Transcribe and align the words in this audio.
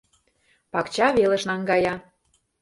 Пакча 0.71 1.07
велыш 1.17 1.43
наҥгая. 1.49 1.95